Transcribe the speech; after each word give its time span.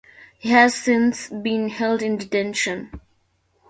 He 0.39 0.49
has 0.49 0.73
since 0.73 1.29
been 1.29 1.69
held 1.69 2.01
in 2.01 2.17
detention. 2.17 2.99